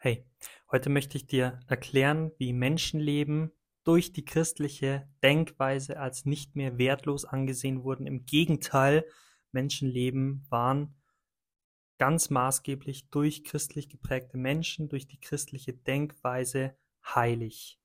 [0.00, 0.24] Hey,
[0.70, 3.50] heute möchte ich dir erklären, wie Menschenleben
[3.82, 8.06] durch die christliche Denkweise als nicht mehr wertlos angesehen wurden.
[8.06, 9.04] Im Gegenteil,
[9.50, 10.94] Menschenleben waren
[11.98, 17.80] ganz maßgeblich durch christlich geprägte Menschen, durch die christliche Denkweise heilig.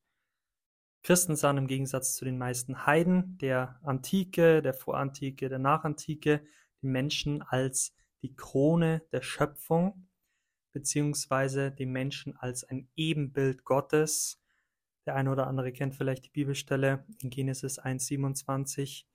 [1.02, 6.46] Christen sahen im Gegensatz zu den meisten Heiden der Antike, der Vorantike, der Nachantike
[6.84, 10.08] den Menschen als die Krone der Schöpfung
[10.74, 14.42] beziehungsweise den Menschen als ein Ebenbild Gottes.
[15.06, 19.06] Der eine oder andere kennt vielleicht die Bibelstelle in Genesis 1,27,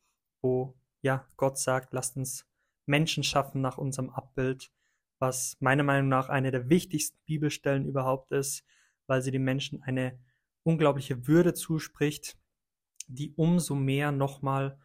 [0.40, 2.46] wo ja Gott sagt, lasst uns
[2.86, 4.72] Menschen schaffen nach unserem Abbild,
[5.18, 8.64] was meiner Meinung nach eine der wichtigsten Bibelstellen überhaupt ist,
[9.06, 10.18] weil sie den Menschen eine
[10.62, 12.38] unglaubliche Würde zuspricht,
[13.06, 14.78] die umso mehr nochmal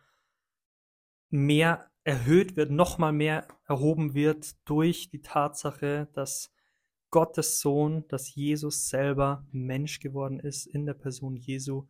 [1.29, 6.52] mehr erhöht wird, nochmal mehr erhoben wird durch die Tatsache, dass
[7.13, 11.85] Gottes Sohn, dass Jesus selber Mensch geworden ist in der Person Jesu.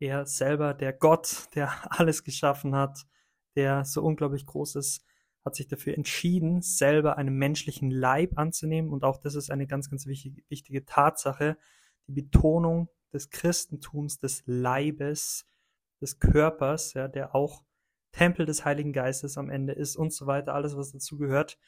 [0.00, 3.06] Er selber, der Gott, der alles geschaffen hat,
[3.54, 5.06] der so unglaublich groß ist,
[5.44, 8.90] hat sich dafür entschieden, selber einen menschlichen Leib anzunehmen.
[8.90, 11.56] Und auch das ist eine ganz, ganz wichtige, wichtige Tatsache.
[12.08, 15.46] Die Betonung des Christentums, des Leibes,
[16.00, 17.62] des Körpers, ja, der auch
[18.10, 21.58] Tempel des Heiligen Geistes am Ende ist und so weiter, alles, was dazu gehört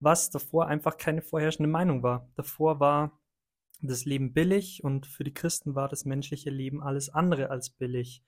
[0.00, 2.28] was davor einfach keine vorherrschende Meinung war.
[2.34, 3.18] Davor war
[3.82, 8.22] das Leben billig und für die Christen war das menschliche Leben alles andere als billig.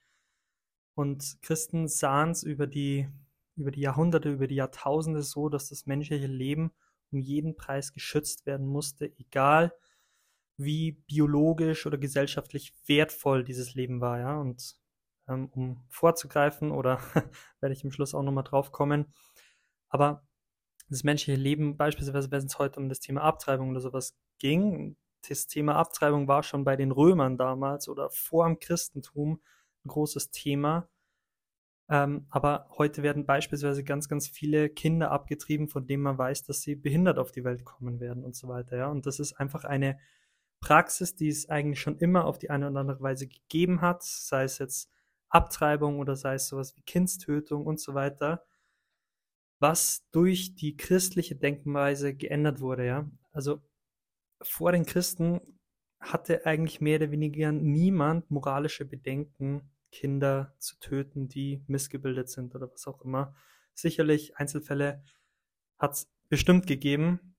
[0.94, 3.08] Und Christen sahen es über die,
[3.56, 6.72] über die Jahrhunderte, über die Jahrtausende so, dass das menschliche Leben
[7.10, 9.72] um jeden Preis geschützt werden musste, egal
[10.56, 14.38] wie biologisch oder gesellschaftlich wertvoll dieses Leben war, ja.
[14.38, 14.76] Und
[15.28, 17.00] ähm, um vorzugreifen, oder
[17.60, 19.12] werde ich im Schluss auch nochmal drauf kommen,
[19.88, 20.26] aber
[20.92, 24.96] das menschliche Leben, beispielsweise wenn es heute um das Thema Abtreibung oder sowas ging,
[25.28, 29.40] das Thema Abtreibung war schon bei den Römern damals oder vor dem Christentum
[29.84, 30.88] ein großes Thema.
[31.88, 36.62] Ähm, aber heute werden beispielsweise ganz, ganz viele Kinder abgetrieben, von denen man weiß, dass
[36.62, 38.76] sie behindert auf die Welt kommen werden und so weiter.
[38.76, 38.88] Ja?
[38.88, 39.98] Und das ist einfach eine
[40.60, 44.44] Praxis, die es eigentlich schon immer auf die eine oder andere Weise gegeben hat, sei
[44.44, 44.90] es jetzt
[45.28, 48.44] Abtreibung oder sei es sowas wie Kindstötung und so weiter
[49.62, 53.10] was durch die christliche Denkweise geändert wurde, ja.
[53.30, 53.62] Also
[54.42, 55.40] vor den Christen
[56.00, 62.72] hatte eigentlich mehr oder weniger niemand moralische Bedenken, Kinder zu töten, die missgebildet sind oder
[62.72, 63.34] was auch immer.
[63.72, 65.04] Sicherlich Einzelfälle
[65.78, 67.36] hat es bestimmt gegeben,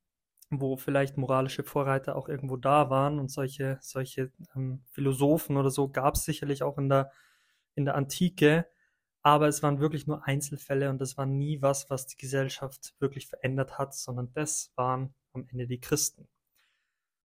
[0.50, 5.90] wo vielleicht moralische Vorreiter auch irgendwo da waren und solche, solche ähm, Philosophen oder so
[5.90, 7.12] gab es sicherlich auch in der,
[7.76, 8.66] in der Antike
[9.24, 13.28] aber es waren wirklich nur Einzelfälle und das war nie was, was die Gesellschaft wirklich
[13.28, 16.28] verändert hat, sondern das waren am Ende die Christen.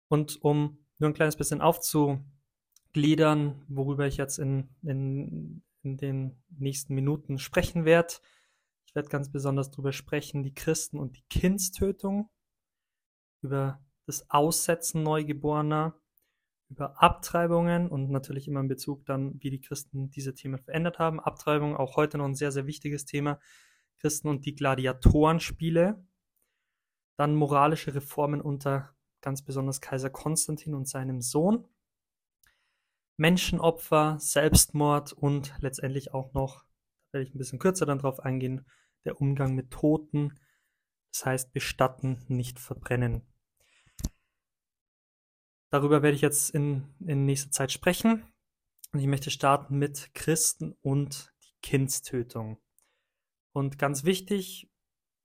[0.08, 6.94] Und um nur ein kleines bisschen aufzugliedern, worüber ich jetzt in, in, in den nächsten
[6.94, 8.14] Minuten sprechen werde,
[8.86, 12.30] ich werde ganz besonders darüber sprechen, die Christen und die Kindstötung,
[13.42, 16.00] über das Aussetzen Neugeborener,
[16.68, 21.20] über Abtreibungen und natürlich immer in Bezug dann, wie die Christen diese Themen verändert haben.
[21.20, 23.38] Abtreibung auch heute noch ein sehr, sehr wichtiges Thema.
[23.98, 26.04] Christen und die Gladiatorenspiele.
[27.16, 31.66] Dann moralische Reformen unter ganz besonders Kaiser Konstantin und seinem Sohn.
[33.16, 36.64] Menschenopfer, Selbstmord und letztendlich auch noch,
[37.10, 38.66] da werde ich ein bisschen kürzer dann drauf eingehen,
[39.04, 40.38] der Umgang mit Toten.
[41.12, 43.22] Das heißt, bestatten, nicht verbrennen.
[45.70, 48.22] Darüber werde ich jetzt in, in nächster Zeit sprechen.
[48.92, 52.58] Und ich möchte starten mit Christen und die Kindstötung.
[53.52, 54.70] Und ganz wichtig,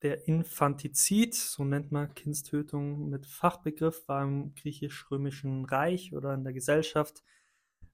[0.01, 6.53] der Infantizid, so nennt man Kindstötung mit Fachbegriff, war im griechisch-römischen Reich oder in der
[6.53, 7.23] Gesellschaft.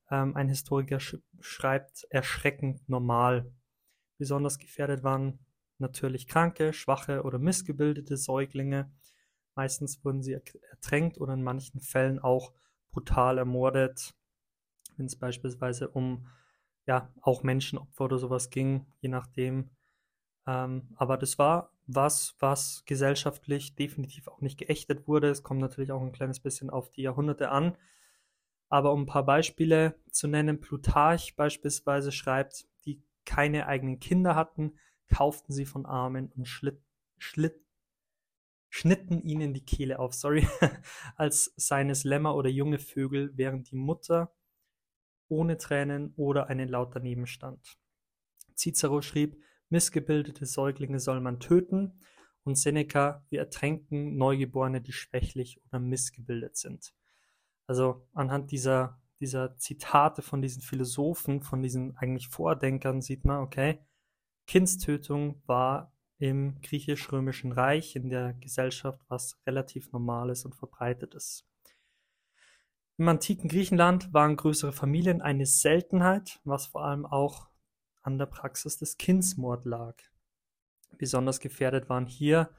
[0.10, 3.52] Ähm, ein Historiker sch schreibt erschreckend normal.
[4.18, 5.40] Besonders gefährdet waren
[5.80, 8.90] natürlich kranke, schwache oder missgebildete Säuglinge
[9.58, 12.54] Meistens wurden sie ertränkt oder in manchen Fällen auch
[12.92, 14.14] brutal ermordet,
[14.98, 16.28] wenn es beispielsweise um
[16.86, 19.72] ja auch Menschenopfer oder sowas ging, je nachdem.
[20.46, 25.30] Ähm, aber das war was, was gesellschaftlich definitiv auch nicht geächtet wurde.
[25.30, 27.76] Es kommt natürlich auch ein kleines bisschen auf die Jahrhunderte an.
[28.70, 34.78] Aber um ein paar Beispiele zu nennen, Plutarch beispielsweise schreibt, die keine eigenen Kinder hatten,
[35.12, 36.80] kauften sie von Armen und schlitt,
[37.18, 37.60] schlitt,
[38.70, 40.48] schnitten ihnen die Kehle auf, sorry,
[41.16, 44.34] als seines Lämmer oder junge Vögel, während die Mutter
[45.30, 47.78] ohne Tränen oder einen Laut daneben stand.
[48.56, 52.00] Cicero schrieb, missgebildete Säuglinge soll man töten
[52.44, 56.94] Und Seneca, wir ertränken Neugeborene, die schwächlich oder missgebildet sind.
[57.68, 63.80] Also anhand dieser, dieser Zitate von diesen Philosophen, von diesen eigentlich Vordenkern sieht man, okay,
[64.48, 71.48] Kindstötung war im griechisch-römischen Reich, in der Gesellschaft, was relativ normales und verbreitetes.
[72.98, 77.50] Im antiken Griechenland waren größere Familien eine Seltenheit, was vor allem auch
[78.02, 79.96] an der Praxis des Kindsmord lag.
[80.98, 82.50] Besonders gefährdet waren hier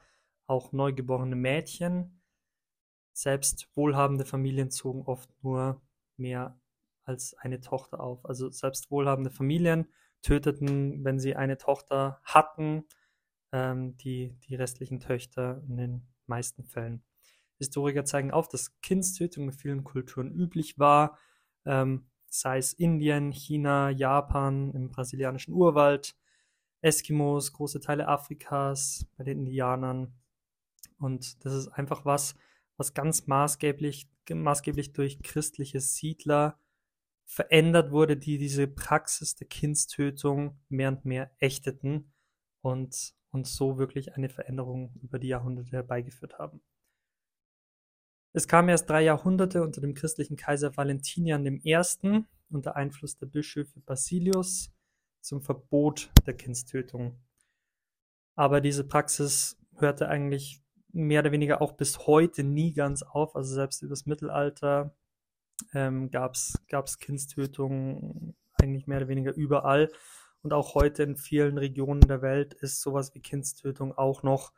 [0.47, 2.21] auch neugeborene Mädchen.
[3.11, 5.81] Selbst wohlhabende Familien zogen oft nur
[6.15, 6.57] mehr
[7.03, 8.25] als eine Tochter auf.
[8.25, 9.87] Also selbst wohlhabende Familien
[10.21, 12.85] töteten, wenn sie eine Tochter hatten,
[13.51, 17.03] ähm, die, die restlichen Töchter in den meisten Fällen.
[17.57, 21.17] Historiker zeigen auf, dass Kindstötung in vielen Kulturen üblich war,
[21.65, 26.15] ähm, sei es Indien, China, Japan, im brasilianischen Urwald,
[26.81, 30.13] Eskimos, große Teile Afrikas, bei den Indianern.
[30.99, 32.35] Und das ist einfach was,
[32.77, 36.57] was ganz maßgeblich, maßgeblich durch christliche Siedler
[37.25, 42.11] verändert wurde, die diese Praxis der Kindstötung mehr und mehr ächteten
[42.61, 46.61] und und so wirklich eine Veränderung über die Jahrhunderte herbeigeführt haben.
[48.33, 52.25] Es kam erst drei Jahrhunderte unter dem christlichen Kaiser Valentinian I.
[52.49, 54.71] unter Einfluss der Bischöfe Basilius
[55.21, 57.19] zum Verbot der Kindstötung.
[58.35, 60.61] Aber diese Praxis hörte eigentlich
[60.91, 63.35] mehr oder weniger auch bis heute nie ganz auf.
[63.35, 64.95] Also selbst über das Mittelalter
[65.73, 69.91] ähm, gab es Kindstötung eigentlich mehr oder weniger überall.
[70.41, 74.53] Und auch heute in vielen Regionen der Welt ist sowas wie Kindstötung auch noch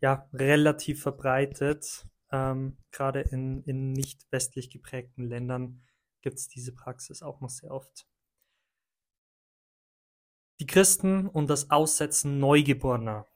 [0.00, 2.06] ja, relativ verbreitet.
[2.30, 5.82] Ähm, Gerade in, in nicht westlich geprägten Ländern
[6.22, 8.06] gibt es diese Praxis auch noch sehr oft.
[10.60, 13.26] Die Christen und das Aussetzen Neugeborener.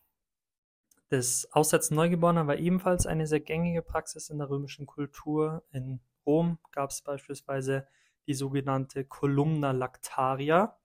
[1.09, 5.65] Das Aussetzen Neugeborener war ebenfalls eine sehr gängige Praxis in der römischen Kultur.
[5.73, 7.87] In Rom gab es beispielsweise
[8.27, 10.79] die sogenannte Columna lactaria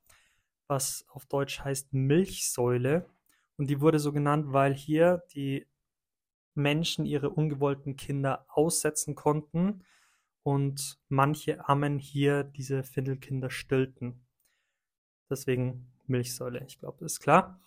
[0.69, 3.10] was auf Deutsch heißt Milchsäule.
[3.57, 5.68] Und die wurde so genannt, weil hier die
[6.54, 9.83] Menschen ihre ungewollten Kinder aussetzen konnten
[10.44, 14.25] und manche Ammen hier diese Findelkinder stillten.
[15.30, 17.60] Deswegen Milchsäule, ich glaube, das ist klar.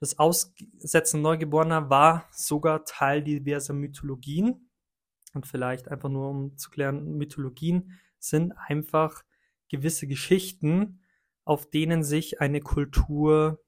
[0.00, 4.70] Das Aussetzen Neugeborener war sogar Teil diverser Mythologien.
[5.34, 9.24] Und vielleicht einfach nur um zu klären, Mythologien sind einfach
[9.68, 11.00] gewisse Geschichten,
[11.48, 13.58] auf denen sich eine Kultur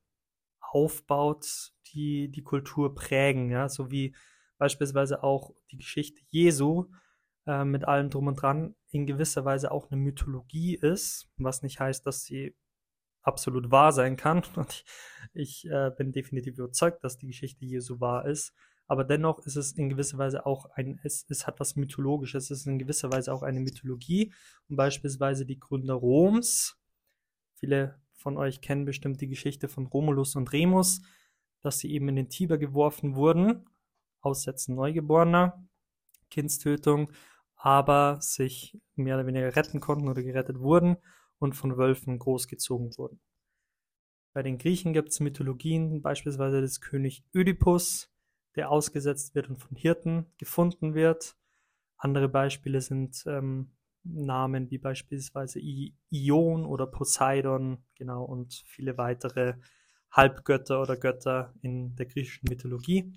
[0.60, 4.14] aufbaut, die die Kultur prägen, ja, so wie
[4.58, 6.90] beispielsweise auch die Geschichte Jesu
[7.46, 11.80] äh, mit allem drum und dran in gewisser Weise auch eine Mythologie ist, was nicht
[11.80, 12.54] heißt, dass sie
[13.22, 14.42] absolut wahr sein kann.
[14.56, 14.84] Und
[15.32, 18.52] ich, ich äh, bin definitiv überzeugt, dass die Geschichte Jesu wahr ist.
[18.88, 22.60] Aber dennoch ist es in gewisser Weise auch ein, es, es hat was Mythologisches, es
[22.60, 24.34] ist in gewisser Weise auch eine Mythologie.
[24.68, 26.79] Und beispielsweise die Gründer Roms,
[27.60, 31.02] Viele von euch kennen bestimmt die Geschichte von Romulus und Remus,
[31.60, 33.68] dass sie eben in den Tiber geworfen wurden,
[34.22, 35.66] Aussetzen Neugeborener,
[36.30, 37.10] Kindstötung,
[37.56, 40.96] aber sich mehr oder weniger retten konnten oder gerettet wurden
[41.38, 43.20] und von Wölfen großgezogen wurden.
[44.32, 48.10] Bei den Griechen gibt es Mythologien, beispielsweise des König Ödipus,
[48.56, 51.36] der ausgesetzt wird und von Hirten gefunden wird.
[51.96, 53.72] Andere Beispiele sind ähm,
[54.04, 55.60] Namen wie beispielsweise
[56.10, 59.54] Ion oder Poseidon, genau, und viele weitere
[60.10, 63.12] Halbgötter oder Götter in der griechischen Mythologie.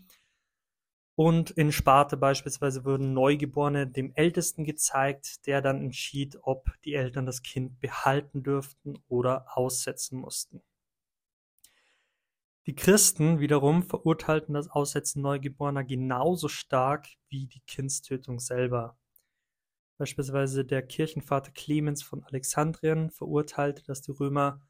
[1.16, 7.26] Und in Sparta beispielsweise wurden Neugeborene dem Ältesten gezeigt, der dann entschied, ob die Eltern
[7.26, 10.62] das Kind behalten dürften oder aussetzen mussten.
[12.66, 18.98] Die Christen wiederum verurteilten das Aussetzen Neugeborener genauso stark wie die Kindstötung selber.
[19.98, 24.62] Beispielsweise der Kirchenvater Clemens von Alexandrien verurteilte, dass die Römer,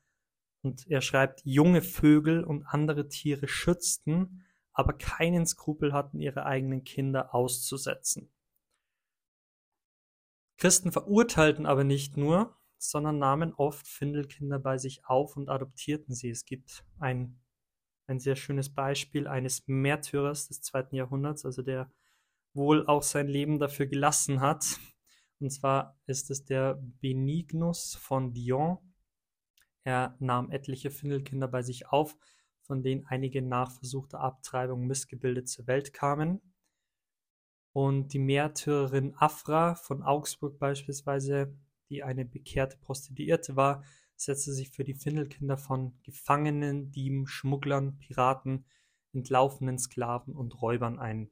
[0.61, 6.83] und er schreibt, junge Vögel und andere Tiere schützten, aber keinen Skrupel hatten, ihre eigenen
[6.83, 8.31] Kinder auszusetzen.
[10.57, 16.29] Christen verurteilten aber nicht nur, sondern nahmen oft Findelkinder bei sich auf und adoptierten sie.
[16.29, 17.39] Es gibt ein,
[18.07, 21.91] ein sehr schönes Beispiel eines Märtyrers des zweiten Jahrhunderts, also der
[22.53, 24.79] wohl auch sein Leben dafür gelassen hat,
[25.39, 28.77] und zwar ist es der Benignus von Dion.
[29.83, 32.17] Er nahm etliche Findelkinder bei sich auf,
[32.61, 36.41] von denen einige nach versuchter Abtreibung missgebildet zur Welt kamen.
[37.73, 41.57] Und die Märtyrerin Afra von Augsburg beispielsweise,
[41.89, 43.83] die eine bekehrte Prostituierte war,
[44.15, 48.65] setzte sich für die Findelkinder von Gefangenen, Dieben, Schmugglern, Piraten
[49.13, 51.29] entlaufenen Sklaven und Räubern ein.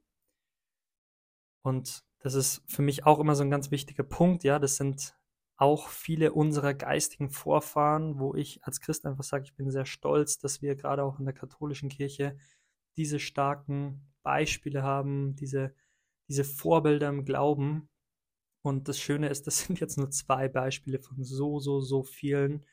[1.64, 5.16] Und das ist für mich auch immer so ein ganz wichtiger Punkt, ja, das sind
[5.58, 10.40] auch viele unserer geistigen Vorfahren, wo ich als Christ einfach sage, ich bin sehr stolz,
[10.40, 12.36] dass wir gerade auch in der katholischen Kirche
[12.98, 15.76] diese starken Beispiele haben, diese,
[16.28, 17.90] diese Vorbilder im Glauben.
[18.64, 22.66] Und das Schöne ist, das sind jetzt nur zwei Beispiele von so, so, so vielen.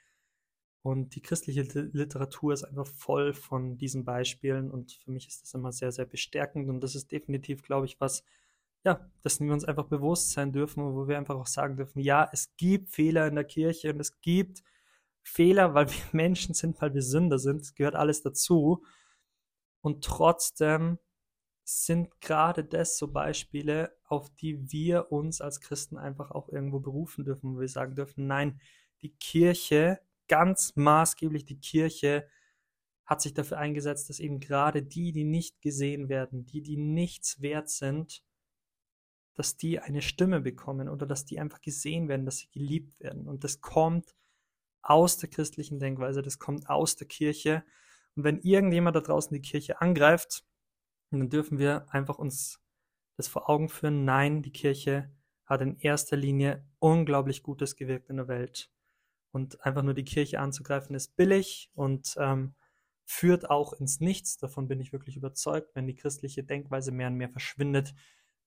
[0.83, 4.71] Und die christliche Literatur ist einfach voll von diesen Beispielen.
[4.71, 6.71] Und für mich ist das immer sehr, sehr bestärkend.
[6.71, 8.25] Und das ist definitiv, glaube ich, was,
[8.89, 12.29] ja, dass wir uns einfach bewusst sein dürfen, wo wir einfach auch sagen dürfen, ja,
[12.33, 14.63] es gibt Fehler in der Kirche und es gibt
[15.23, 17.61] Fehler, weil wir Menschen sind, weil wir Sünder sind.
[17.61, 18.83] Es gehört alles dazu.
[19.81, 20.99] Und trotzdem
[21.65, 27.25] sind gerade das so Beispiele, auf die wir uns als Christen einfach auch irgendwo berufen
[27.25, 28.59] dürfen, wo wir sagen dürfen, nein,
[29.03, 32.27] die Kirche, ganz maßgeblich die Kirche,
[33.05, 37.41] hat sich dafür eingesetzt, dass eben gerade die, die nicht gesehen werden, die, die nichts
[37.43, 38.23] wert sind,
[39.39, 43.29] dass die eine Stimme bekommen oder dass die einfach gesehen werden, dass sie geliebt werden.
[43.29, 44.17] Und das kommt
[44.83, 47.63] aus der christlichen Denkweise, das kommt aus der Kirche.
[48.17, 50.45] Und wenn irgendjemand da draußen die Kirche angreift,
[51.13, 52.61] dann dürfen wir einfach uns
[53.17, 54.05] das vor Augen führen.
[54.05, 55.09] Nein, die Kirche
[55.47, 58.73] hat in erster Linie unglaublich Gutes gewirkt in der Welt.
[59.31, 62.57] Und einfach nur die Kirche anzugreifen ist billig und ähm,
[63.05, 64.37] führt auch ins Nichts.
[64.39, 65.77] Davon bin ich wirklich überzeugt.
[65.77, 67.95] Wenn die christliche Denkweise mehr und mehr verschwindet,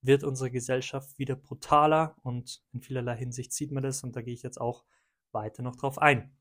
[0.02, 4.34] wird unsere Gesellschaft wieder brutaler und in vielerlei Hinsicht sieht man das und da gehe
[4.34, 4.84] ich jetzt auch
[5.32, 6.36] weiter noch drauf ein.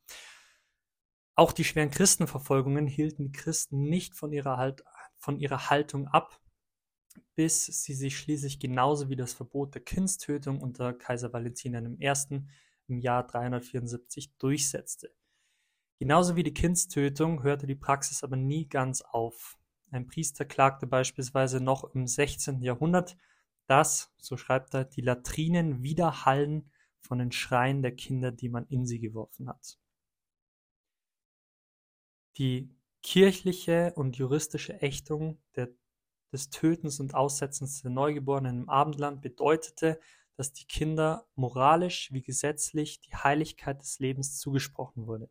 [1.35, 4.85] Auch die schweren Christenverfolgungen hielten die Christen nicht von ihrer, halt,
[5.17, 6.41] von ihrer Haltung ab,
[7.35, 12.13] bis sie sich schließlich genauso wie das Verbot der Kindstötung unter Kaiser Valentinian I.
[12.89, 15.15] im Jahr 374 durchsetzte.
[15.99, 19.59] Genauso wie die Kindstötung hörte die Praxis aber nie ganz auf.
[19.91, 22.63] Ein Priester klagte beispielsweise noch im 16.
[22.63, 23.17] Jahrhundert
[23.71, 28.85] dass, so schreibt er, die Latrinen widerhallen von den Schreien der Kinder, die man in
[28.85, 29.79] sie geworfen hat.
[32.37, 35.69] Die kirchliche und juristische Ächtung der,
[36.33, 40.01] des Tötens und Aussetzens der Neugeborenen im Abendland bedeutete,
[40.35, 45.31] dass die Kinder moralisch wie gesetzlich die Heiligkeit des Lebens zugesprochen wurde.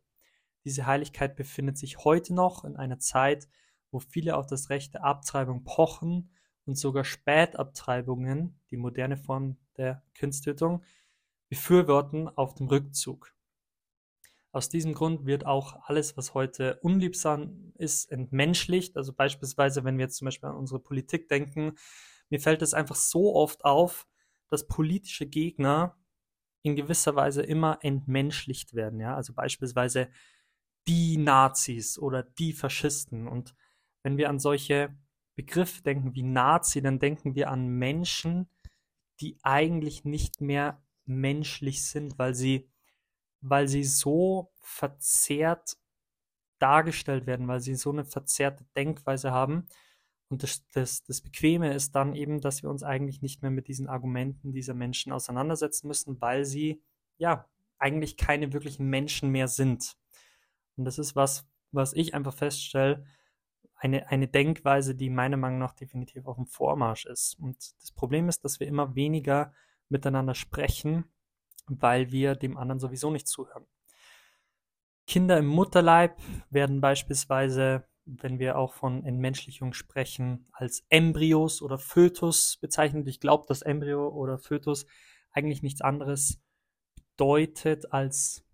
[0.64, 3.48] Diese Heiligkeit befindet sich heute noch in einer Zeit,
[3.90, 6.30] wo viele auf das Recht der Abtreibung pochen
[6.70, 10.84] und sogar Spätabtreibungen, die moderne Form der Kindstötung,
[11.48, 13.34] befürworten auf dem Rückzug.
[14.52, 18.96] Aus diesem Grund wird auch alles, was heute unliebsam ist, entmenschlicht.
[18.96, 21.74] Also beispielsweise, wenn wir jetzt zum Beispiel an unsere Politik denken,
[22.28, 24.06] mir fällt es einfach so oft auf,
[24.48, 25.96] dass politische Gegner
[26.62, 29.00] in gewisser Weise immer entmenschlicht werden.
[29.00, 29.16] Ja?
[29.16, 30.08] Also beispielsweise
[30.86, 33.26] die Nazis oder die Faschisten.
[33.26, 33.56] Und
[34.04, 34.96] wenn wir an solche
[35.40, 38.46] Begriff denken wie Nazi, dann denken wir an Menschen,
[39.20, 42.68] die eigentlich nicht mehr menschlich sind, weil sie,
[43.40, 45.78] weil sie so verzerrt
[46.58, 49.64] dargestellt werden, weil sie so eine verzerrte Denkweise haben.
[50.28, 53.66] Und das, das, das Bequeme ist dann eben, dass wir uns eigentlich nicht mehr mit
[53.66, 56.82] diesen Argumenten dieser Menschen auseinandersetzen müssen, weil sie
[57.16, 59.96] ja eigentlich keine wirklichen Menschen mehr sind.
[60.76, 63.06] Und das ist was, was ich einfach feststelle,
[63.80, 67.34] eine, eine Denkweise, die meiner Meinung nach definitiv auf dem Vormarsch ist.
[67.40, 69.54] Und das Problem ist, dass wir immer weniger
[69.88, 71.04] miteinander sprechen,
[71.66, 73.66] weil wir dem anderen sowieso nicht zuhören.
[75.06, 76.20] Kinder im Mutterleib
[76.50, 83.08] werden beispielsweise, wenn wir auch von Entmenschlichung sprechen, als Embryos oder Fötus bezeichnet.
[83.08, 84.84] Ich glaube, dass Embryo oder Fötus
[85.32, 86.42] eigentlich nichts anderes
[86.94, 88.44] bedeutet als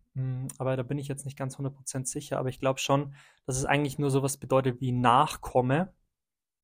[0.59, 3.65] aber da bin ich jetzt nicht ganz 100% sicher, aber ich glaube schon, dass es
[3.65, 5.95] eigentlich nur sowas bedeutet wie Nachkomme.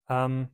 [0.08, 0.48] Ähm,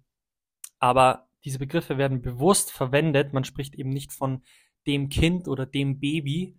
[0.79, 3.33] aber diese Begriffe werden bewusst verwendet.
[3.33, 4.43] Man spricht eben nicht von
[4.87, 6.59] dem Kind oder dem Baby,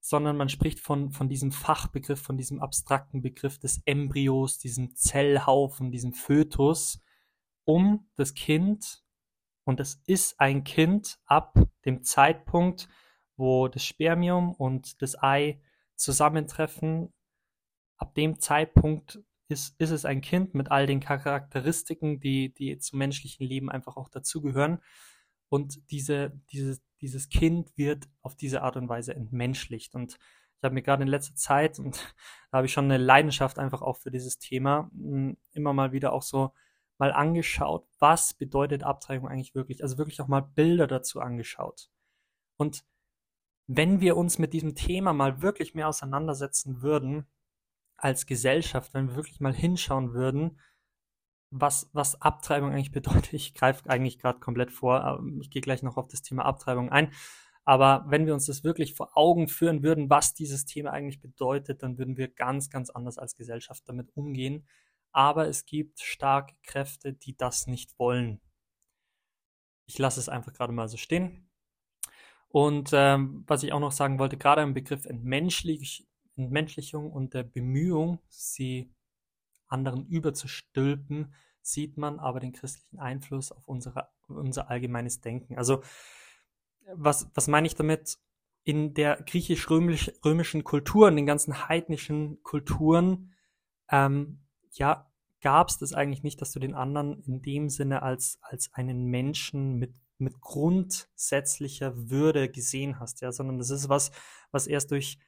[0.00, 5.90] sondern man spricht von, von diesem Fachbegriff, von diesem abstrakten Begriff des Embryos, diesem Zellhaufen,
[5.90, 7.02] diesem Fötus,
[7.64, 9.02] um das Kind,
[9.68, 11.52] und es ist ein Kind ab
[11.84, 12.88] dem Zeitpunkt,
[13.38, 15.60] wo das Spermium und das Ei
[15.96, 17.12] zusammentreffen.
[17.96, 22.98] Ab dem Zeitpunkt ist, ist es ein Kind mit all den Charakteristiken, die, die zum
[22.98, 24.80] menschlichen Leben einfach auch dazugehören.
[25.48, 29.94] Und diese, dieses, dieses Kind wird auf diese Art und Weise entmenschlicht.
[29.94, 32.14] Und ich habe mir gerade in letzter Zeit, und
[32.50, 36.12] da habe ich schon eine Leidenschaft einfach auch für dieses Thema, hm, immer mal wieder
[36.12, 36.52] auch so
[36.98, 39.82] mal angeschaut, was bedeutet Abtreibung eigentlich wirklich?
[39.82, 41.88] Also wirklich auch mal Bilder dazu angeschaut.
[42.56, 42.84] Und
[43.68, 47.26] wenn wir uns mit diesem Thema mal wirklich mehr auseinandersetzen würden
[47.96, 50.58] als Gesellschaft, wenn wir wirklich mal hinschauen würden,
[51.50, 53.32] was, was Abtreibung eigentlich bedeutet.
[53.34, 57.12] Ich greife eigentlich gerade komplett vor, ich gehe gleich noch auf das Thema Abtreibung ein.
[57.64, 61.82] Aber wenn wir uns das wirklich vor Augen führen würden, was dieses Thema eigentlich bedeutet,
[61.82, 64.66] dann würden wir ganz, ganz anders als Gesellschaft damit umgehen.
[65.12, 68.40] Aber es gibt starke Kräfte, die das nicht wollen.
[69.86, 71.47] Ich lasse es einfach gerade mal so stehen.
[72.48, 76.06] Und ähm, was ich auch noch sagen wollte, gerade im Begriff Entmenschlich
[76.38, 78.90] Entmenschlichung und der Bemühung, sie
[79.66, 85.58] anderen überzustülpen, sieht man aber den christlichen Einfluss auf unsere, unser allgemeines Denken.
[85.58, 85.82] Also
[86.94, 88.18] was, was meine ich damit?
[88.64, 93.34] In der griechisch-römischen Kultur, in den ganzen heidnischen Kulturen,
[93.90, 94.40] ähm,
[94.72, 98.72] ja, gab es das eigentlich nicht, dass du den anderen in dem Sinne als, als
[98.74, 104.10] einen Menschen mit, mit grundsätzlicher Würde gesehen hast, ja, sondern das ist was,
[104.50, 105.18] was erst durch,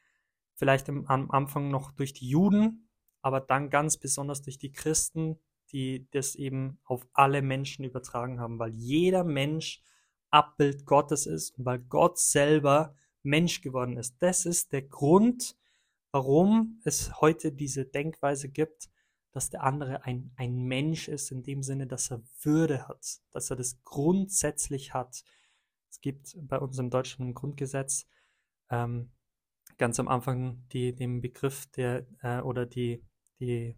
[0.54, 2.88] vielleicht im, am Anfang noch durch die Juden,
[3.23, 5.38] aber dann ganz besonders durch die Christen,
[5.73, 9.82] die das eben auf alle Menschen übertragen haben, weil jeder Mensch
[10.30, 14.16] Abbild Gottes ist und weil Gott selber Mensch geworden ist.
[14.20, 15.56] Das ist der Grund,
[16.12, 18.88] warum es heute diese Denkweise gibt,
[19.32, 23.50] dass der andere ein, ein Mensch ist, in dem Sinne, dass er Würde hat, dass
[23.50, 25.22] er das grundsätzlich hat.
[25.88, 28.06] Es gibt bei uns im deutschen Grundgesetz
[28.70, 29.12] ähm,
[29.78, 33.04] ganz am Anfang die, den Begriff der äh, oder die,
[33.38, 33.76] die,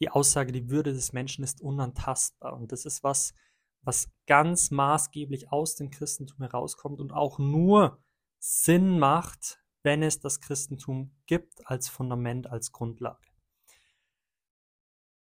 [0.00, 2.54] die Aussage, die Würde des Menschen ist unantastbar.
[2.56, 3.34] Und das ist was,
[3.82, 8.02] was ganz maßgeblich aus dem Christentum herauskommt und auch nur
[8.38, 13.31] Sinn macht, wenn es das Christentum gibt als Fundament, als Grundlage.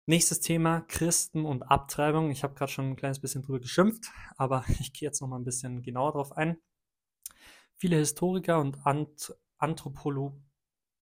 [0.07, 2.29] Nächstes Thema, Christen und Abtreibung.
[2.29, 5.39] Ich habe gerade schon ein kleines bisschen drüber geschimpft, aber ich gehe jetzt noch mal
[5.39, 6.57] ein bisschen genauer drauf ein.
[7.75, 10.39] Viele Historiker und Ant Anthropolo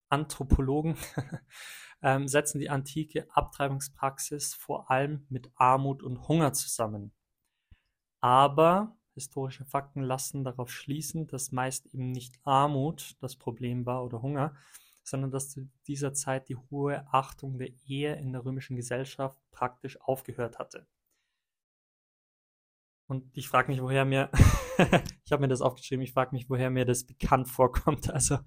[0.07, 0.95] Anthropologen
[2.01, 7.12] ähm, setzen die antike Abtreibungspraxis vor allem mit Armut und Hunger zusammen.
[8.22, 14.22] Aber historische Fakten lassen darauf schließen, dass meist eben nicht Armut das Problem war oder
[14.22, 14.55] Hunger,
[15.03, 20.00] sondern dass zu dieser Zeit die hohe Achtung der Ehe in der römischen Gesellschaft praktisch
[20.01, 20.87] aufgehört hatte.
[23.07, 24.29] Und ich frage mich, woher mir,
[25.25, 28.09] ich habe mir das aufgeschrieben, ich frage mich, woher mir das bekannt vorkommt.
[28.13, 28.39] Also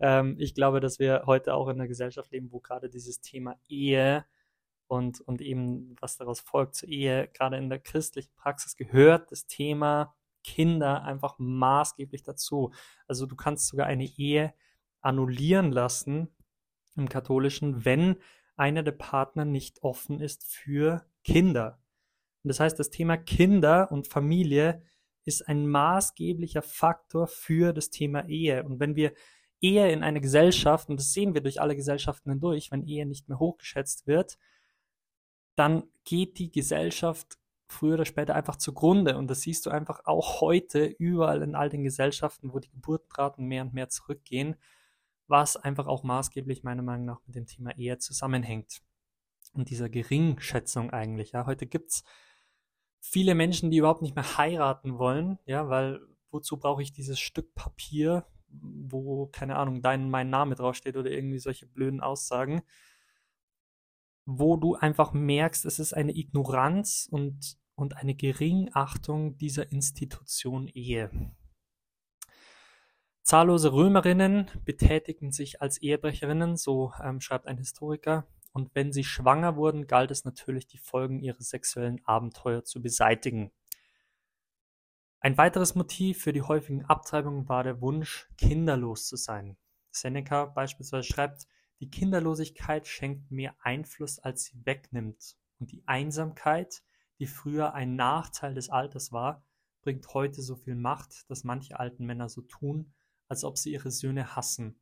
[0.00, 3.56] ähm, ich glaube, dass wir heute auch in einer Gesellschaft leben, wo gerade dieses Thema
[3.68, 4.24] Ehe
[4.86, 9.46] und, und eben was daraus folgt zur Ehe, gerade in der christlichen Praxis gehört das
[9.46, 12.72] Thema Kinder einfach maßgeblich dazu.
[13.06, 14.54] Also du kannst sogar eine Ehe
[15.00, 16.28] annullieren lassen
[16.96, 18.16] im katholischen, wenn
[18.56, 21.80] einer der Partner nicht offen ist für Kinder.
[22.42, 24.82] Und das heißt, das Thema Kinder und Familie
[25.24, 28.64] ist ein maßgeblicher Faktor für das Thema Ehe.
[28.64, 29.12] Und wenn wir
[29.60, 33.28] Ehe in einer Gesellschaft, und das sehen wir durch alle Gesellschaften hindurch, wenn Ehe nicht
[33.28, 34.38] mehr hochgeschätzt wird,
[35.54, 39.18] dann geht die Gesellschaft früher oder später einfach zugrunde.
[39.18, 43.44] Und das siehst du einfach auch heute überall in all den Gesellschaften, wo die Geburtenraten
[43.44, 44.56] mehr und mehr zurückgehen,
[45.28, 48.80] was einfach auch maßgeblich meiner Meinung nach mit dem Thema Ehe zusammenhängt.
[49.52, 51.32] Und dieser Geringschätzung eigentlich.
[51.32, 52.04] Ja, heute gibt's
[53.00, 57.54] viele Menschen, die überhaupt nicht mehr heiraten wollen, ja, weil wozu brauche ich dieses Stück
[57.54, 62.62] Papier, wo, keine Ahnung, dein, mein Name draufsteht oder irgendwie solche blöden Aussagen
[64.30, 71.10] wo du einfach merkst, es ist eine Ignoranz und, und eine Geringachtung dieser Institution Ehe.
[73.28, 79.54] Zahllose Römerinnen betätigten sich als Ehebrecherinnen, so ähm, schreibt ein Historiker, und wenn sie schwanger
[79.54, 83.52] wurden, galt es natürlich, die Folgen ihrer sexuellen Abenteuer zu beseitigen.
[85.20, 89.58] Ein weiteres Motiv für die häufigen Abtreibungen war der Wunsch, kinderlos zu sein.
[89.90, 91.46] Seneca beispielsweise schreibt,
[91.80, 96.82] die Kinderlosigkeit schenkt mehr Einfluss, als sie wegnimmt, und die Einsamkeit,
[97.18, 99.44] die früher ein Nachteil des Alters war,
[99.82, 102.94] bringt heute so viel Macht, dass manche alten Männer so tun,
[103.28, 104.80] als ob sie ihre Söhne hassen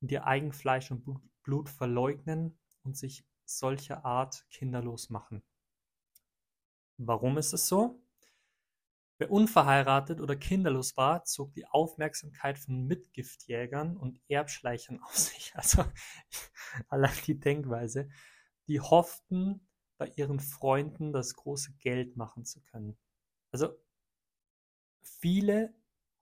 [0.00, 1.04] und ihr Eigenfleisch und
[1.42, 5.42] Blut verleugnen und sich solcher Art kinderlos machen.
[6.96, 8.02] Warum ist es so?
[9.18, 15.52] Wer unverheiratet oder kinderlos war, zog die Aufmerksamkeit von Mitgiftjägern und Erbschleichern auf sich.
[15.54, 15.84] Also
[16.88, 18.08] allein die Denkweise.
[18.66, 22.98] Die hofften, bei ihren Freunden das große Geld machen zu können.
[23.52, 23.68] Also
[25.02, 25.72] viele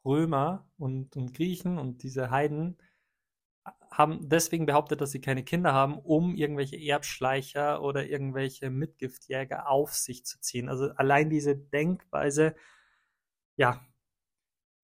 [0.04, 2.78] Römer und, und Griechen und diese Heiden
[3.90, 9.92] haben deswegen behauptet, dass sie keine Kinder haben, um irgendwelche Erbschleicher oder irgendwelche Mitgiftjäger auf
[9.94, 10.68] sich zu ziehen.
[10.68, 12.54] Also allein diese Denkweise
[13.60, 13.78] ja,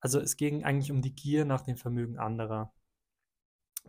[0.00, 2.74] also es ging eigentlich um die Gier nach dem Vermögen anderer.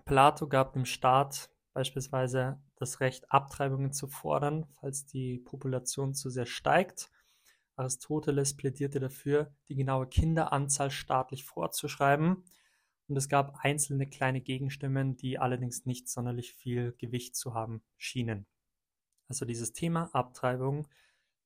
[0.06, 6.46] Plato gab dem Staat beispielsweise das Recht, Abtreibungen zu fordern, falls die Population zu sehr
[6.46, 7.12] steigt.
[7.78, 12.44] Aristoteles plädierte dafür, die genaue Kinderanzahl staatlich vorzuschreiben.
[13.08, 18.48] Und es gab einzelne kleine Gegenstimmen, die allerdings nicht sonderlich viel Gewicht zu haben schienen.
[19.30, 20.88] Also dieses Thema Abtreibung,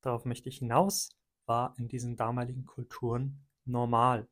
[0.01, 1.09] darauf möchte ich hinaus,
[1.45, 4.27] war in diesen damaligen Kulturen normal.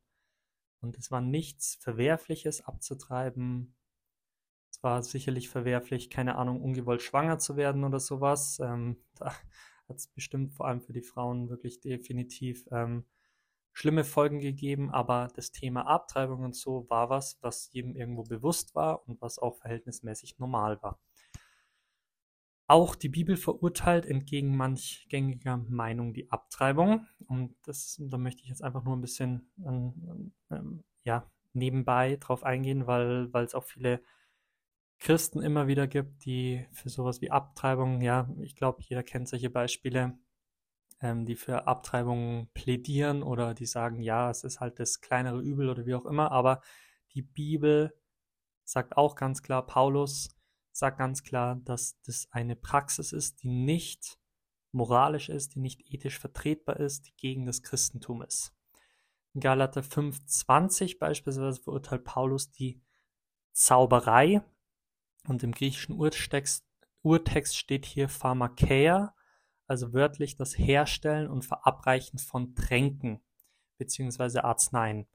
[0.80, 3.76] Und es war nichts Verwerfliches abzutreiben.
[4.72, 8.58] Es war sicherlich verwerflich, keine Ahnung, ungewollt schwanger zu werden oder sowas.
[8.60, 9.34] Ähm, da
[9.90, 13.04] hat es bestimmt vor allem für die Frauen wirklich definitiv ähm,
[13.72, 18.74] schlimme Folgen gegeben, aber das Thema Abtreibung und so war was, was jedem irgendwo bewusst
[18.74, 21.00] war und was auch verhältnismäßig normal war.
[22.66, 27.06] Auch die Bibel verurteilt entgegen manch gängiger Meinung die Abtreibung.
[27.26, 32.44] Und das, da möchte ich jetzt einfach nur ein bisschen ähm, ähm, ja, nebenbei drauf
[32.44, 34.00] eingehen, weil es auch viele
[35.00, 39.50] Christen immer wieder gibt, die für sowas wie Abtreibung, ja, ich glaube, jeder kennt solche
[39.50, 40.18] Beispiele,
[41.00, 45.70] ähm, die für Abtreibung plädieren oder die sagen, ja, es ist halt das kleinere Übel
[45.70, 46.60] oder wie auch immer, aber
[47.14, 47.94] die Bibel
[48.64, 50.28] sagt auch ganz klar, Paulus
[50.70, 54.18] sagt ganz klar, dass das eine Praxis ist, die nicht
[54.70, 58.54] moralisch ist, die nicht ethisch vertretbar ist, die gegen das Christentum ist.
[59.32, 62.82] In Galater 5,20 beispielsweise verurteilt Paulus die
[63.52, 64.42] Zauberei,
[65.26, 66.64] und im griechischen Urtext,
[67.02, 69.14] Urtext steht hier Pharmakeia,
[69.66, 73.22] also wörtlich das Herstellen und Verabreichen von Tränken
[73.78, 75.06] beziehungsweise Arzneien.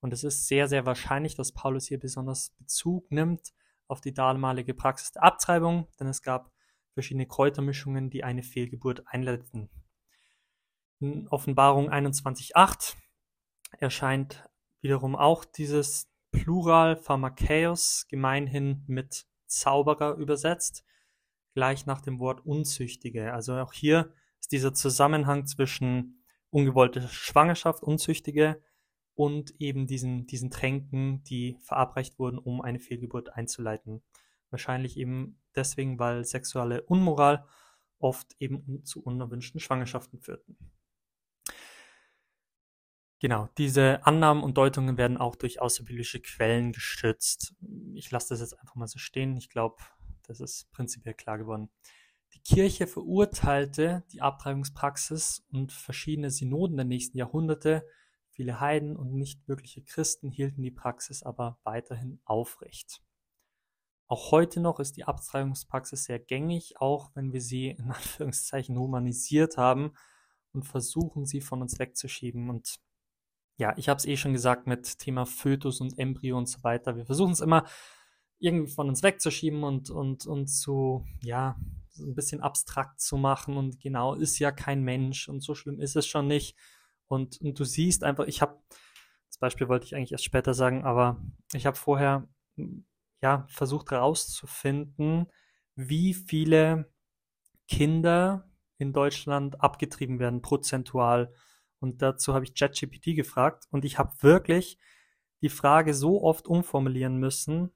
[0.00, 3.52] Und es ist sehr, sehr wahrscheinlich, dass Paulus hier besonders Bezug nimmt
[3.86, 6.52] auf die damalige Praxis der Abtreibung, denn es gab
[6.92, 9.70] verschiedene Kräutermischungen, die eine Fehlgeburt einleiteten.
[11.00, 12.96] In Offenbarung 21.8
[13.78, 14.48] erscheint
[14.80, 20.84] wiederum auch dieses Plural Pharmakeos gemeinhin mit Zauberer übersetzt,
[21.54, 23.32] gleich nach dem Wort Unzüchtige.
[23.32, 28.62] Also auch hier ist dieser Zusammenhang zwischen ungewollte Schwangerschaft, Unzüchtige
[29.14, 34.02] und eben diesen, diesen Tränken, die verabreicht wurden, um eine Fehlgeburt einzuleiten.
[34.50, 37.44] Wahrscheinlich eben deswegen, weil sexuelle Unmoral
[37.98, 40.56] oft eben zu unerwünschten Schwangerschaften führten.
[43.20, 47.54] Genau, diese Annahmen und Deutungen werden auch durch außerbiblische Quellen gestützt.
[47.94, 49.36] Ich lasse das jetzt einfach mal so stehen.
[49.36, 49.76] Ich glaube,
[50.22, 51.68] das ist prinzipiell klar geworden.
[52.34, 57.84] Die Kirche verurteilte die Abtreibungspraxis und verschiedene Synoden der nächsten Jahrhunderte.
[58.30, 63.02] Viele Heiden und nicht wirkliche Christen hielten die Praxis aber weiterhin aufrecht.
[64.06, 69.56] Auch heute noch ist die Abtreibungspraxis sehr gängig, auch wenn wir sie in Anführungszeichen humanisiert
[69.56, 69.92] haben
[70.52, 72.48] und versuchen, sie von uns wegzuschieben.
[72.48, 72.78] Und
[73.58, 76.96] ja, ich habe es eh schon gesagt mit Thema Fötus und Embryo und so weiter.
[76.96, 77.64] Wir versuchen es immer
[78.38, 81.56] irgendwie von uns wegzuschieben und, und, und zu, ja,
[81.98, 85.96] ein bisschen abstrakt zu machen und genau, ist ja kein Mensch und so schlimm ist
[85.96, 86.56] es schon nicht.
[87.08, 88.62] Und, und du siehst einfach, ich habe,
[89.28, 91.20] das Beispiel wollte ich eigentlich erst später sagen, aber
[91.52, 92.28] ich habe vorher,
[93.20, 95.26] ja, versucht herauszufinden,
[95.74, 96.92] wie viele
[97.66, 101.32] Kinder in Deutschland abgetrieben werden, prozentual.
[101.80, 104.78] Und dazu habe ich ChatGPT gefragt und ich habe wirklich
[105.40, 107.70] die Frage so oft umformulieren müssen.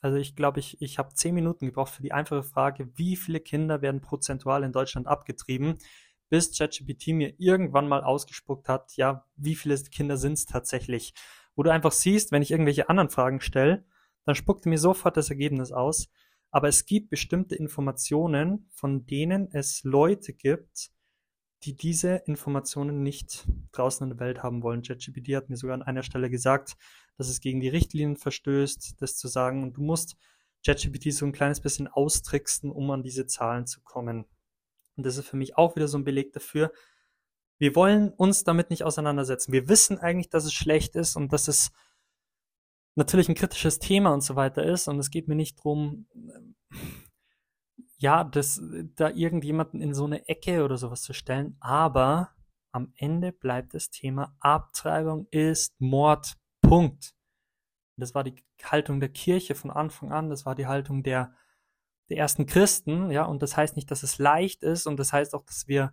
[0.00, 3.40] Also ich glaube, ich, ich habe zehn Minuten gebraucht für die einfache Frage, wie viele
[3.40, 5.78] Kinder werden prozentual in Deutschland abgetrieben,
[6.28, 11.14] bis ChatGPT mir irgendwann mal ausgespuckt hat, ja, wie viele Kinder sind es tatsächlich.
[11.54, 13.84] Wo du einfach siehst, wenn ich irgendwelche anderen Fragen stelle,
[14.24, 16.08] dann spuckt mir sofort das Ergebnis aus.
[16.50, 20.90] Aber es gibt bestimmte Informationen, von denen es Leute gibt,
[21.64, 24.82] die diese Informationen nicht draußen in der Welt haben wollen.
[24.82, 26.76] ChatGPT hat mir sogar an einer Stelle gesagt,
[27.16, 29.62] dass es gegen die Richtlinien verstößt, das zu sagen.
[29.62, 30.16] Und du musst
[30.64, 34.26] ChatGPT so ein kleines bisschen austricksen, um an diese Zahlen zu kommen.
[34.96, 36.72] Und das ist für mich auch wieder so ein Beleg dafür.
[37.58, 39.52] Wir wollen uns damit nicht auseinandersetzen.
[39.52, 41.70] Wir wissen eigentlich, dass es schlecht ist und dass es
[42.96, 44.88] natürlich ein kritisches Thema und so weiter ist.
[44.88, 46.06] Und es geht mir nicht drum
[48.02, 48.60] ja, das,
[48.96, 52.30] da irgendjemanden in so eine Ecke oder sowas zu stellen, aber
[52.72, 56.36] am Ende bleibt das Thema Abtreibung ist Mord.
[56.62, 57.14] Punkt.
[57.96, 61.34] Das war die Haltung der Kirche von Anfang an, das war die Haltung der,
[62.08, 65.34] der ersten Christen, ja, und das heißt nicht, dass es leicht ist und das heißt
[65.34, 65.92] auch, dass wir,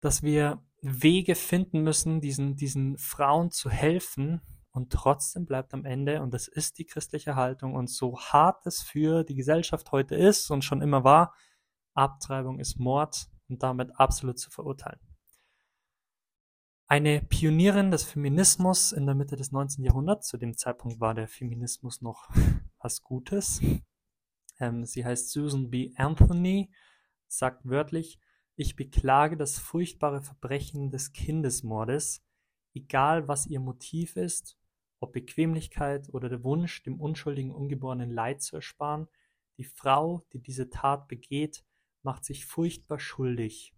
[0.00, 4.40] dass wir Wege finden müssen, diesen, diesen Frauen zu helfen,
[4.76, 8.82] und trotzdem bleibt am Ende, und das ist die christliche Haltung, und so hart es
[8.82, 11.34] für die Gesellschaft heute ist und schon immer war,
[11.94, 15.00] Abtreibung ist Mord und damit absolut zu verurteilen.
[16.88, 19.82] Eine Pionierin des Feminismus in der Mitte des 19.
[19.82, 22.28] Jahrhunderts, zu dem Zeitpunkt war der Feminismus noch
[22.78, 23.62] was Gutes,
[24.58, 25.92] Ähm, sie heißt Susan B.
[25.96, 26.70] Anthony,
[27.28, 28.18] sagt wörtlich,
[28.56, 32.22] ich beklage das furchtbare Verbrechen des Kindesmordes,
[32.74, 34.55] egal was ihr Motiv ist,
[35.00, 39.08] ob Bequemlichkeit oder der Wunsch, dem unschuldigen Ungeborenen Leid zu ersparen,
[39.58, 41.64] die Frau, die diese Tat begeht,
[42.02, 43.74] macht sich furchtbar schuldig.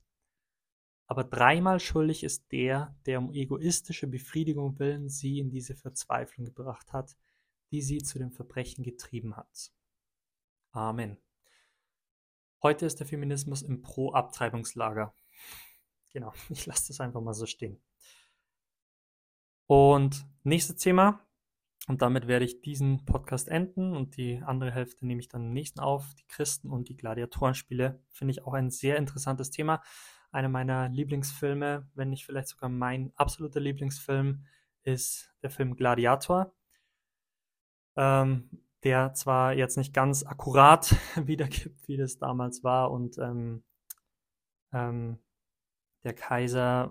[1.07, 6.93] Aber dreimal schuldig ist der, der um egoistische Befriedigung willen sie in diese Verzweiflung gebracht
[6.93, 7.17] hat,
[7.71, 9.73] die sie zu dem Verbrechen getrieben hat.
[10.73, 11.17] Amen.
[12.63, 15.15] Heute ist der Feminismus im Pro-Abtreibungslager.
[16.13, 17.81] Genau, ich lasse das einfach mal so stehen.
[19.69, 21.21] Und nächstes Thema,
[21.89, 25.53] und damit werde ich diesen Podcast enden und die andere Hälfte nehme ich dann im
[25.53, 28.03] nächsten auf, die Christen und die Gladiatorenspiele.
[28.11, 29.83] Finde ich auch ein sehr interessantes Thema.
[30.33, 34.47] Einer meiner Lieblingsfilme, wenn nicht vielleicht sogar mein absoluter Lieblingsfilm,
[34.85, 36.55] ist der Film Gladiator.
[37.95, 38.49] Ähm,
[38.85, 43.65] der zwar jetzt nicht ganz akkurat wiedergibt, wie das damals war und ähm,
[44.73, 45.19] ähm,
[46.05, 46.91] der Kaiser,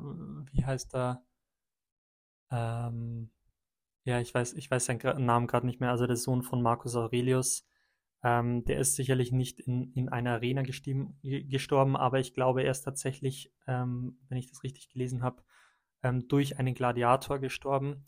[0.52, 1.27] wie heißt er?
[2.52, 3.32] Ähm,
[4.04, 6.96] ja, ich weiß, ich weiß seinen Namen gerade nicht mehr, also der Sohn von Marcus
[6.96, 7.68] Aurelius.
[8.24, 12.82] Ähm, der ist sicherlich nicht in, in einer Arena gestorben, aber ich glaube, er ist
[12.82, 15.44] tatsächlich, ähm, wenn ich das richtig gelesen habe,
[16.04, 18.06] ähm, durch einen Gladiator gestorben.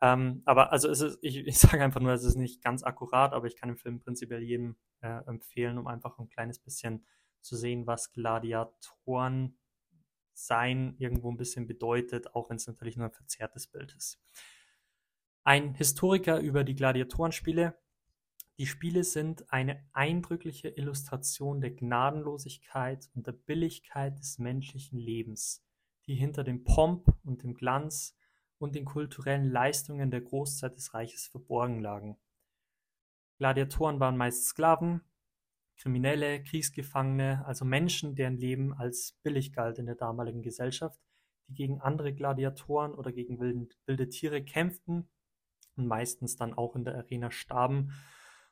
[0.00, 3.46] Ähm, aber also ist, ich, ich sage einfach nur, es ist nicht ganz akkurat, aber
[3.46, 7.06] ich kann den Film prinzipiell jedem äh, empfehlen, um einfach ein kleines bisschen
[7.40, 9.58] zu sehen, was Gladiatoren
[10.34, 14.20] sein irgendwo ein bisschen bedeutet, auch wenn es natürlich nur ein verzerrtes Bild ist.
[15.44, 17.76] Ein Historiker über die Gladiatorenspiele.
[18.58, 25.64] Die Spiele sind eine eindrückliche Illustration der Gnadenlosigkeit und der Billigkeit des menschlichen Lebens,
[26.06, 28.16] die hinter dem Pomp und dem Glanz
[28.58, 32.16] und den kulturellen Leistungen der Großzeit des Reiches verborgen lagen.
[33.38, 35.00] Gladiatoren waren meist Sklaven,
[35.76, 41.00] Kriminelle, Kriegsgefangene, also Menschen, deren Leben als billig galt in der damaligen Gesellschaft,
[41.48, 45.08] die gegen andere Gladiatoren oder gegen wilde Tiere kämpften
[45.76, 47.92] und meistens dann auch in der Arena starben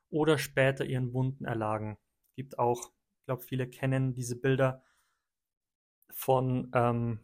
[0.08, 1.98] oder später ihren Wunden erlagen.
[2.34, 4.82] Gibt auch, ich glaube, viele kennen diese Bilder
[6.10, 7.20] von ähm,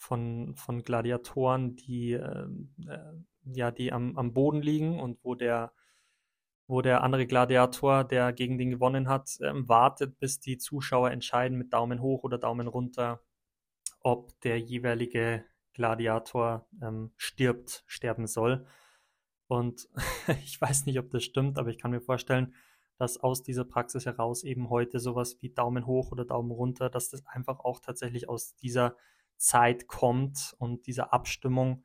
[0.00, 5.72] von, von Gladiatoren, die, ähm, äh, ja, die am, am Boden liegen und wo der,
[6.70, 11.58] wo der andere Gladiator, der gegen den gewonnen hat, ähm, wartet, bis die Zuschauer entscheiden
[11.58, 13.20] mit Daumen hoch oder Daumen runter,
[14.02, 18.66] ob der jeweilige Gladiator ähm, stirbt, sterben soll.
[19.48, 19.88] Und
[20.44, 22.54] ich weiß nicht, ob das stimmt, aber ich kann mir vorstellen,
[22.98, 27.10] dass aus dieser Praxis heraus eben heute sowas wie Daumen hoch oder Daumen runter, dass
[27.10, 28.96] das einfach auch tatsächlich aus dieser
[29.36, 31.82] Zeit kommt und diese Abstimmung,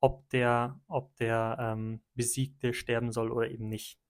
[0.00, 4.01] ob der, ob der ähm, Besiegte sterben soll oder eben nicht.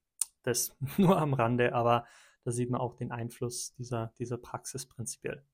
[0.42, 2.06] Das nur am Rande, aber
[2.44, 5.44] da sieht man auch den Einfluss dieser, dieser Praxis prinzipiell.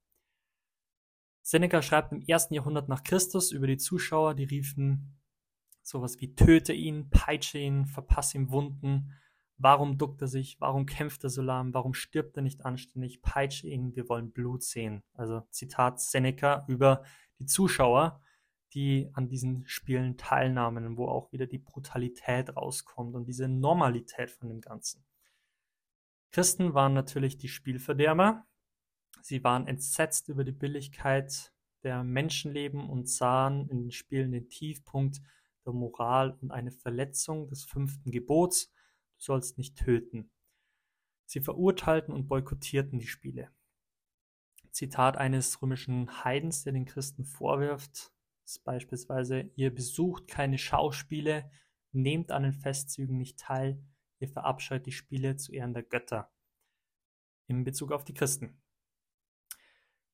[1.42, 5.18] Seneca schreibt im ersten Jahrhundert nach Christus über die Zuschauer, die riefen
[5.82, 9.12] sowas wie töte ihn, peitsche ihn, verpasse ihm Wunden,
[9.56, 13.66] warum duckt er sich, warum kämpft er so lahm, warum stirbt er nicht anständig, peitsche
[13.66, 15.02] ihn, wir wollen Blut sehen.
[15.14, 17.02] Also Zitat Seneca über
[17.38, 18.20] die Zuschauer,
[18.74, 24.48] die an diesen Spielen teilnahmen, wo auch wieder die Brutalität rauskommt und diese Normalität von
[24.48, 25.04] dem Ganzen.
[26.30, 28.46] Christen waren natürlich die Spielverderber.
[29.22, 31.52] Sie waren entsetzt über die Billigkeit
[31.82, 35.20] der Menschenleben und sahen in den Spielen den Tiefpunkt
[35.64, 38.72] der Moral und eine Verletzung des fünften Gebots,
[39.16, 40.30] du sollst nicht töten.
[41.26, 43.50] Sie verurteilten und boykottierten die Spiele.
[44.70, 48.12] Zitat eines römischen Heidens, der den Christen vorwirft,
[48.56, 51.50] beispielsweise, ihr besucht keine Schauspiele,
[51.92, 53.82] nehmt an den Festzügen nicht teil,
[54.20, 56.30] ihr verabscheut die Spiele zu Ehren der Götter.
[57.46, 58.60] In Bezug auf die Christen.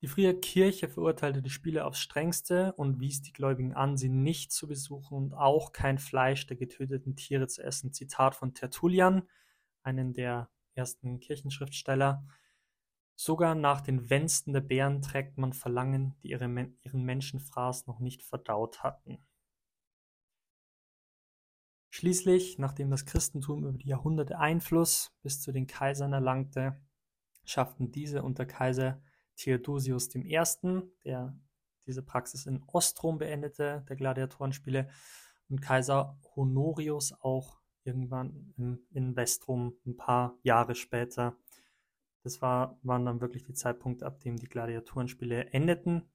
[0.01, 4.53] Die frühe Kirche verurteilte die Spiele aufs strengste und wies die Gläubigen an, sie nicht
[4.53, 7.93] zu besuchen und auch kein Fleisch der getöteten Tiere zu essen.
[7.93, 9.27] Zitat von Tertullian,
[9.83, 12.27] einen der ersten Kirchenschriftsteller.
[13.17, 18.23] Sogar nach den Wänsten der Bären trägt man Verlangen, die ihre, ihren Menschenfraß noch nicht
[18.23, 19.19] verdaut hatten.
[21.91, 26.81] Schließlich, nachdem das Christentum über die Jahrhunderte Einfluss bis zu den Kaisern erlangte,
[27.45, 29.01] schafften diese unter Kaiser
[29.37, 30.41] Theodosius I.,
[31.05, 31.39] der
[31.87, 34.89] diese Praxis in Ostrom beendete, der Gladiatorenspiele,
[35.49, 38.55] und Kaiser Honorius auch irgendwann
[38.91, 41.37] in Westrom ein paar Jahre später
[42.25, 46.11] das war, waren dann wirklich die Zeitpunkte, ab dem die Gladiatorenspiele endeten.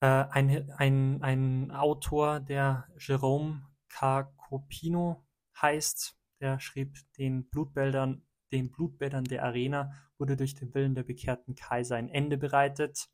[0.00, 5.26] Äh, ein, ein, ein Autor, der Jerome Carcopino
[5.60, 11.54] heißt, der schrieb den Blutbildern den Blutbädern der Arena wurde durch den Willen der bekehrten
[11.54, 13.08] Kaiser ein Ende bereitet.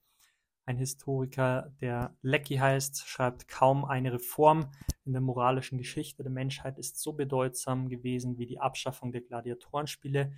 [0.64, 4.70] Ein Historiker, der Lecky heißt, schreibt, kaum eine Reform
[5.04, 10.32] in der moralischen Geschichte der Menschheit ist so bedeutsam gewesen wie die Abschaffung der Gladiatorenspiele,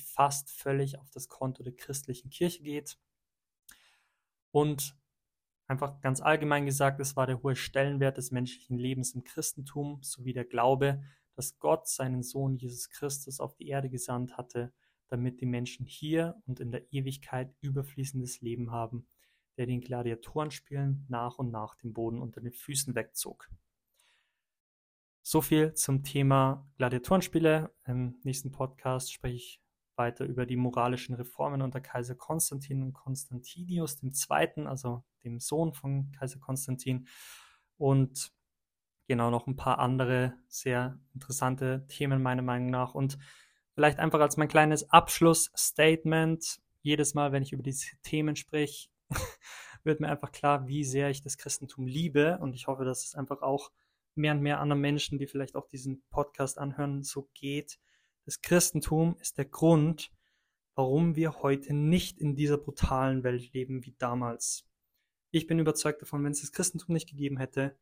[0.00, 2.98] die fast völlig auf das Konto der christlichen Kirche geht.
[4.50, 4.96] Und
[5.66, 10.32] einfach ganz allgemein gesagt, es war der hohe Stellenwert des menschlichen Lebens im Christentum sowie
[10.32, 11.02] der Glaube,
[11.34, 14.72] dass Gott seinen Sohn Jesus Christus auf die Erde gesandt hatte,
[15.08, 19.06] damit die Menschen hier und in der Ewigkeit überfließendes Leben haben
[19.60, 23.50] der den Gladiatorenspielen nach und nach den Boden unter den Füßen wegzog.
[25.20, 27.70] So viel zum Thema Gladiatorenspiele.
[27.84, 29.60] Im nächsten Podcast spreche ich
[30.00, 36.10] weiter über die moralischen Reformen unter Kaiser Konstantin und Konstantinius II., also dem Sohn von
[36.12, 37.06] Kaiser Konstantin.
[37.76, 38.32] Und
[39.06, 42.94] genau noch ein paar andere sehr interessante Themen meiner Meinung nach.
[42.94, 43.18] Und
[43.74, 46.60] vielleicht einfach als mein kleines Abschlussstatement.
[46.80, 48.88] Jedes Mal, wenn ich über diese Themen spreche,
[49.84, 52.38] wird mir einfach klar, wie sehr ich das Christentum liebe.
[52.38, 53.70] Und ich hoffe, dass es einfach auch
[54.14, 57.78] mehr und mehr anderen Menschen, die vielleicht auch diesen Podcast anhören, so geht.
[58.24, 60.12] Das Christentum ist der Grund,
[60.74, 64.66] warum wir heute nicht in dieser brutalen Welt leben wie damals.
[65.30, 67.76] Ich bin überzeugt davon, wenn es das Christentum nicht gegeben hätte,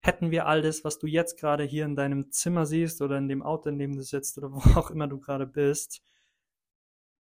[0.00, 3.28] hätten wir all das, was du jetzt gerade hier in deinem Zimmer siehst oder in
[3.28, 6.02] dem Auto, in dem du sitzt oder wo auch immer du gerade bist,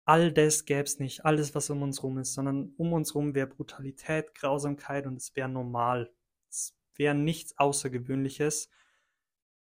[0.06, 3.34] all das gäbe es nicht, alles, was um uns rum ist, sondern um uns rum
[3.34, 6.12] wäre Brutalität, Grausamkeit und es wäre normal.
[6.50, 8.69] Es wäre nichts Außergewöhnliches.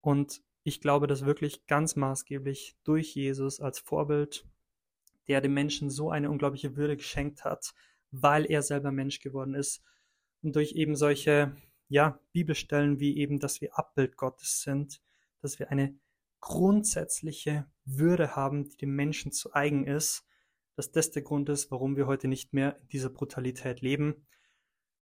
[0.02, 4.48] Und ich glaube, dass wirklich ganz maßgeblich durch Jesus als Vorbild,
[5.28, 7.74] der dem Menschen so eine unglaubliche Würde geschenkt hat,
[8.12, 9.82] weil er selber Mensch geworden ist
[10.42, 11.56] und durch eben solche,
[11.88, 15.02] ja, Bibelstellen wie eben, dass wir Abbild Gottes sind,
[15.42, 15.96] dass wir eine
[16.40, 20.26] grundsätzliche Würde haben, die dem Menschen zu eigen ist,
[20.76, 24.28] dass das der Grund ist, warum wir heute nicht mehr in dieser Brutalität leben.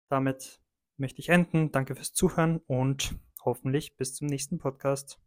[0.08, 0.60] Damit
[0.96, 1.72] möchte ich enden.
[1.72, 5.23] Danke fürs Zuhören und hoffentlich bis zum nächsten Podcast.